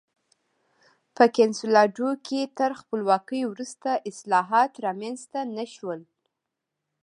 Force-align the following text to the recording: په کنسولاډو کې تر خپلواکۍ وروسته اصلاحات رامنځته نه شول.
په 1.15 1.23
کنسولاډو 1.37 2.09
کې 2.25 2.41
تر 2.57 2.71
خپلواکۍ 2.81 3.41
وروسته 3.51 3.89
اصلاحات 4.09 4.71
رامنځته 4.85 5.39
نه 5.57 5.65
شول. 5.73 5.99